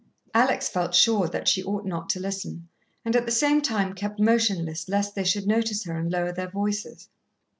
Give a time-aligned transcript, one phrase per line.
[0.33, 2.67] Alex felt sure that she ought not to listen,
[3.05, 6.49] and at the same time kept motionless lest they should notice her and lower their
[6.49, 7.07] voices.